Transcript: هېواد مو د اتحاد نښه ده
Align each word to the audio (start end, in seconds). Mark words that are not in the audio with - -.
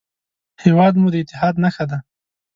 هېواد 0.63 0.93
مو 1.01 1.07
د 1.13 1.15
اتحاد 1.23 1.55
نښه 1.63 1.85
ده 1.91 1.97